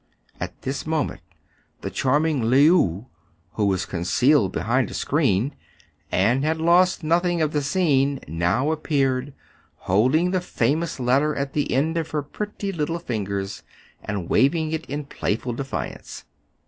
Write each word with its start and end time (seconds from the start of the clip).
At 0.39 0.63
this 0.63 0.87
moment 0.87 1.21
the 1.81 1.91
charming 1.91 2.47
Le 2.49 2.57
ou, 2.57 3.05
who 3.53 3.65
was 3.67 3.85
concealed 3.85 4.51
behind 4.51 4.89
a 4.89 4.95
screen, 4.95 5.53
and 6.11 6.43
had 6.43 6.57
lost 6.59 7.03
nothing 7.03 7.39
of 7.39 7.51
the 7.51 7.61
scene, 7.61 8.19
now 8.27 8.71
appeared, 8.71 9.31
holding 9.85 10.31
the 10.31 10.41
famous 10.41 10.99
letter 10.99 11.35
at 11.35 11.53
the 11.53 11.71
end 11.71 11.97
of 11.97 12.09
her 12.09 12.23
pretty 12.23 12.71
little 12.71 12.97
fingers, 12.97 13.61
and 14.03 14.27
waving 14.27 14.71
it 14.71 14.87
in 14.87 15.03
playful 15.05 15.53
defiance. 15.53 16.25